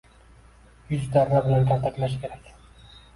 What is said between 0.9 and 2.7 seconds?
Yuz darra bilan kaltaklash kerak.